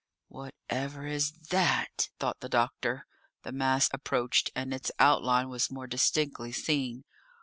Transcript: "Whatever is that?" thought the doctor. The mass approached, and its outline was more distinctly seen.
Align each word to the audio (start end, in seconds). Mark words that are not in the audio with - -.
"Whatever 0.29 1.05
is 1.05 1.31
that?" 1.51 2.09
thought 2.19 2.39
the 2.39 2.49
doctor. 2.49 3.05
The 3.43 3.51
mass 3.51 3.87
approached, 3.93 4.49
and 4.55 4.73
its 4.73 4.91
outline 4.97 5.47
was 5.49 5.69
more 5.69 5.85
distinctly 5.85 6.51
seen. 6.51 7.03